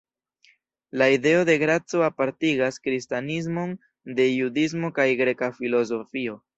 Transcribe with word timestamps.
La 1.01 1.09
ideo 1.15 1.43
de 1.49 1.57
graco 1.65 2.01
apartigas 2.07 2.81
kristanismon 2.87 3.79
de 4.19 4.29
judismo 4.35 4.95
kaj 5.01 5.11
greka 5.25 5.57
filozofio. 5.63 6.41